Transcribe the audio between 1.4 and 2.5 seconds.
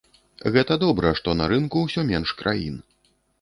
на рынку ўсё менш